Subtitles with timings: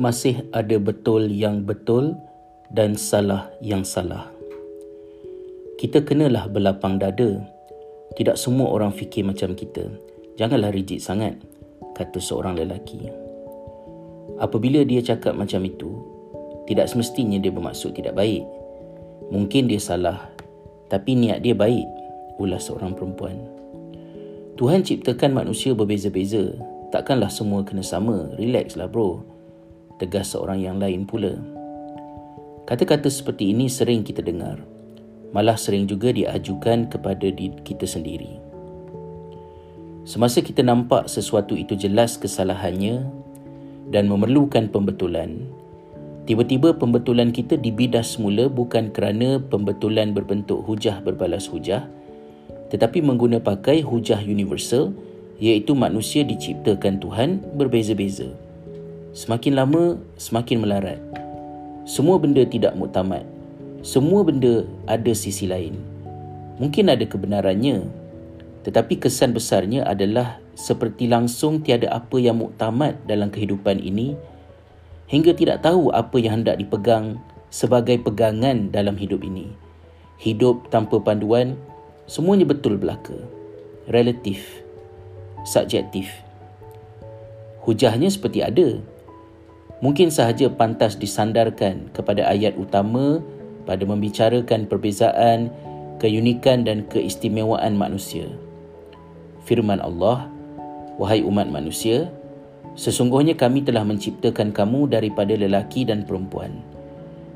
[0.00, 2.16] masih ada betul yang betul
[2.72, 4.32] dan salah yang salah.
[5.76, 7.44] Kita kenalah berlapang dada.
[8.16, 9.88] Tidak semua orang fikir macam kita.
[10.36, 11.36] Janganlah rigid sangat,
[11.96, 13.08] kata seorang lelaki.
[14.40, 15.90] Apabila dia cakap macam itu,
[16.68, 18.44] tidak semestinya dia bermaksud tidak baik.
[19.32, 20.28] Mungkin dia salah,
[20.88, 21.84] tapi niat dia baik,
[22.40, 23.36] ulas seorang perempuan.
[24.56, 26.52] Tuhan ciptakan manusia berbeza-beza.
[26.92, 28.28] Takkanlah semua kena sama.
[28.36, 29.24] Relaxlah bro.
[30.02, 31.30] Tegas seorang yang lain pula.
[32.66, 34.58] Kata-kata seperti ini sering kita dengar.
[35.30, 37.30] Malah sering juga diajukan kepada
[37.62, 38.42] kita sendiri.
[40.02, 43.06] Semasa kita nampak sesuatu itu jelas kesalahannya
[43.94, 45.46] dan memerlukan pembetulan,
[46.26, 51.86] tiba-tiba pembetulan kita dibidas semula bukan kerana pembetulan berbentuk hujah berbalas hujah,
[52.74, 54.90] tetapi mengguna pakai hujah universal
[55.38, 58.51] iaitu manusia diciptakan Tuhan berbeza-beza.
[59.12, 61.00] Semakin lama, semakin melarat.
[61.84, 63.24] Semua benda tidak muktamad.
[63.84, 65.76] Semua benda ada sisi lain.
[66.56, 67.84] Mungkin ada kebenarannya,
[68.64, 74.14] tetapi kesan besarnya adalah seperti langsung tiada apa yang muktamad dalam kehidupan ini
[75.10, 77.20] hingga tidak tahu apa yang hendak dipegang
[77.52, 79.52] sebagai pegangan dalam hidup ini.
[80.22, 81.58] Hidup tanpa panduan
[82.12, 83.14] Semuanya betul belaka.
[83.86, 84.42] Relatif.
[85.46, 86.10] Subjektif.
[87.62, 88.82] Hujahnya seperti ada.
[89.82, 93.18] Mungkin sahaja pantas disandarkan kepada ayat utama
[93.66, 95.50] pada membicarakan perbezaan,
[95.98, 98.30] keunikan dan keistimewaan manusia.
[99.42, 100.30] Firman Allah,
[101.02, 102.12] Wahai umat manusia,
[102.78, 106.62] sesungguhnya kami telah menciptakan kamu daripada lelaki dan perempuan.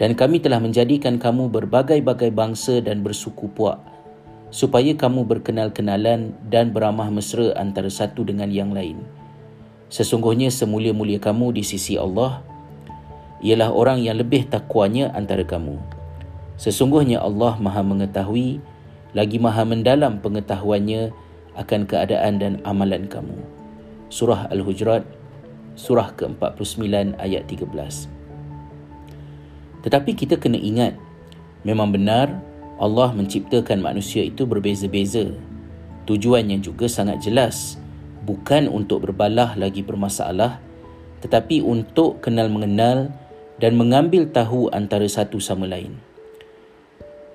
[0.00, 3.76] Dan kami telah menjadikan kamu berbagai-bagai bangsa dan bersuku puak
[4.48, 8.98] supaya kamu berkenal-kenalan dan beramah mesra antara satu dengan yang lain.
[9.90, 12.46] Sesungguhnya semulia-mulia kamu di sisi Allah
[13.42, 15.76] ialah orang yang lebih takwanya antara kamu.
[16.54, 18.62] Sesungguhnya Allah Maha mengetahui
[19.10, 21.10] lagi Maha mendalam pengetahuannya
[21.58, 23.34] akan keadaan dan amalan kamu.
[24.06, 25.02] Surah Al-Hujurat
[25.80, 28.06] surah ke-49 ayat 13.
[29.80, 30.94] Tetapi kita kena ingat
[31.64, 32.28] memang benar
[32.80, 35.32] Allah menciptakan manusia itu berbeza-beza.
[36.04, 37.80] Tujuannya juga sangat jelas.
[38.24, 40.60] Bukan untuk berbalah lagi bermasalah,
[41.24, 43.08] tetapi untuk kenal mengenal
[43.60, 45.96] dan mengambil tahu antara satu sama lain.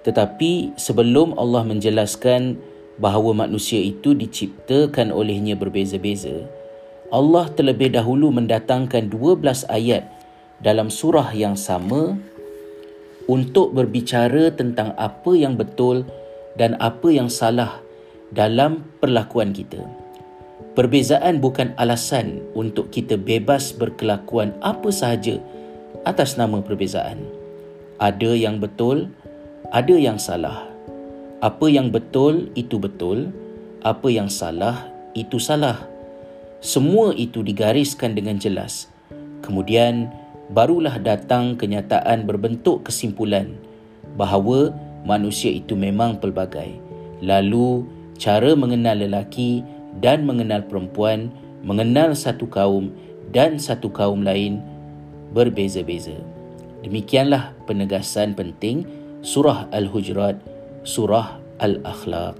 [0.05, 2.61] Tetapi sebelum Allah menjelaskan
[3.01, 6.45] bahawa manusia itu diciptakan olehnya berbeza-beza,
[7.09, 10.05] Allah terlebih dahulu mendatangkan 12 ayat
[10.61, 12.17] dalam surah yang sama
[13.25, 16.05] untuk berbicara tentang apa yang betul
[16.57, 17.81] dan apa yang salah
[18.29, 20.04] dalam perlakuan kita.
[20.75, 25.39] Perbezaan bukan alasan untuk kita bebas berkelakuan apa sahaja
[26.03, 27.23] atas nama perbezaan.
[27.95, 29.07] Ada yang betul,
[29.71, 30.67] ada yang salah.
[31.39, 33.31] Apa yang betul itu betul,
[33.87, 35.79] apa yang salah itu salah.
[36.59, 38.91] Semua itu digariskan dengan jelas.
[39.47, 40.11] Kemudian
[40.51, 43.55] barulah datang kenyataan berbentuk kesimpulan
[44.19, 44.75] bahawa
[45.07, 46.75] manusia itu memang pelbagai.
[47.23, 47.87] Lalu,
[48.19, 49.63] cara mengenal lelaki
[50.03, 51.31] dan mengenal perempuan,
[51.63, 52.91] mengenal satu kaum
[53.31, 54.59] dan satu kaum lain
[55.31, 56.15] berbeza-beza.
[56.85, 58.85] Demikianlah penegasan penting
[59.25, 60.37] surah Al-Hujurat,
[60.85, 62.37] surah Al-Akhlaq.